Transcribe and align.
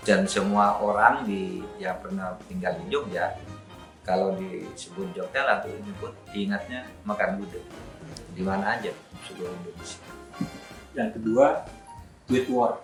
dan 0.00 0.24
semua 0.24 0.80
orang 0.80 1.28
di 1.28 1.60
yang 1.76 2.00
pernah 2.00 2.32
tinggal 2.48 2.72
di 2.80 2.88
Jogja 2.88 3.36
kalau 4.00 4.32
disebut 4.32 5.12
Jogja 5.12 5.44
langsung 5.44 5.76
disebut 5.76 6.12
ingatnya 6.32 6.88
makan 7.04 7.36
gudeg. 7.36 7.60
Di 8.32 8.40
mana 8.40 8.80
aja 8.80 8.96
seluruh 9.28 9.52
Indonesia. 9.52 10.00
Yang 10.96 11.10
kedua 11.20 11.68
Tweet 12.24 12.48
War. 12.48 12.80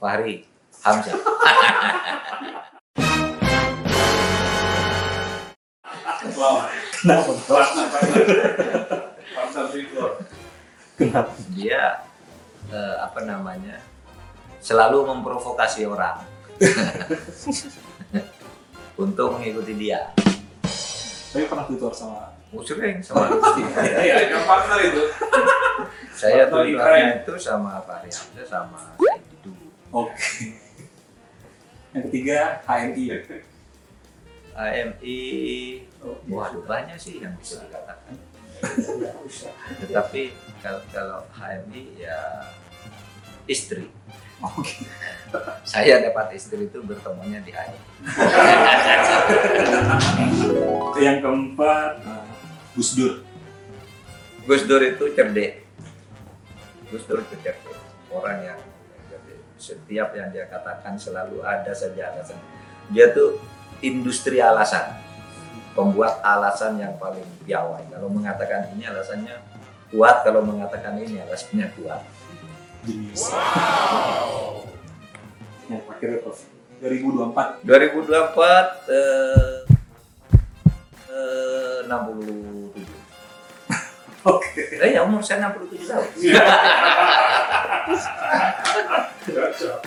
Fahri 0.00 0.48
Hamzah. 0.82 1.14
Wow, 6.40 6.64
kenapa? 7.04 7.32
Pasal 9.30 9.66
itu. 9.76 10.04
kenapa 11.00 11.32
dia 11.56 12.04
eh, 12.68 12.96
apa 13.00 13.24
namanya 13.24 13.80
selalu 14.60 15.08
memprovokasi 15.08 15.88
orang 15.88 16.20
untuk 19.00 19.40
mengikuti 19.40 19.72
dia. 19.80 20.12
tapi 21.30 21.46
pernah 21.48 21.64
War 21.64 21.94
sama 21.94 22.30
Oh, 22.50 22.66
sering 22.66 22.98
sama 22.98 23.30
Lutfi. 23.30 23.62
Iya, 24.02 24.26
yang 24.26 24.42
partner 24.42 24.78
itu. 24.82 25.02
Saya 26.10 26.50
tuh 26.50 26.66
itu 26.66 27.32
sama 27.38 27.78
Hamzah 28.10 28.42
sama 28.42 28.98
Didu. 28.98 29.54
Oke. 29.94 30.58
Yang 31.94 32.02
ketiga 32.10 32.58
HMI. 32.66 33.06
AMI, 34.50 35.18
Oh, 36.02 36.18
waduh 36.26 36.66
banyak 36.66 36.98
sih 36.98 37.22
yang 37.22 37.38
bisa 37.38 37.62
dikatakan. 37.70 38.18
Tetapi 39.84 40.22
kalau, 40.60 40.80
kalau 40.92 41.20
HMI 41.32 42.04
ya 42.04 42.18
istri. 43.48 43.88
Oke. 44.40 44.88
Saya 45.68 46.00
dapat 46.00 46.32
istri 46.36 46.68
itu 46.68 46.80
bertemunya 46.84 47.40
di 47.44 47.52
HMI. 47.52 47.80
Yang 51.00 51.18
keempat 51.24 51.92
Gus 52.76 52.96
Dur. 52.96 53.24
Gus 54.48 54.62
Dur 54.64 54.82
itu 54.84 55.04
cerdik. 55.12 55.64
Gus 56.88 57.04
Dur 57.04 57.20
itu 57.20 57.36
cerdik. 57.44 57.76
Orang 58.08 58.40
yang 58.44 58.60
cerdik. 59.08 59.38
Setiap 59.60 60.16
yang 60.16 60.32
dia 60.32 60.48
katakan 60.48 60.96
selalu 60.96 61.44
ada 61.44 61.72
saja 61.76 62.12
alasan. 62.12 62.40
Dia 62.90 63.12
tuh 63.12 63.36
industri 63.84 64.40
alasan. 64.40 65.09
Pembuat 65.70 66.18
alasan 66.20 66.82
yang 66.82 66.94
paling 66.98 67.26
piawai. 67.46 67.82
Kalau 67.90 68.10
mengatakan 68.10 68.74
ini 68.74 68.84
alasannya 68.90 69.38
kuat, 69.90 70.26
kalau 70.26 70.42
mengatakan 70.42 70.98
ini 70.98 71.22
alasannya 71.22 71.70
kuat. 71.78 72.02
Jenius. 72.84 73.30
Yang 75.68 75.82
terakhir 75.86 76.10
Prof. 76.24 76.40
2024 76.80 77.60
2024 77.68 78.88
eh, 78.88 79.68
eh, 81.12 81.84
67. 81.84 82.80
Oke. 84.32 84.62
Eh 84.80 84.96
ya 84.96 85.04
umur 85.04 85.20
saya 85.20 85.52
67 85.52 85.76
tahun. 85.84 86.08
Cocok. 89.30 89.78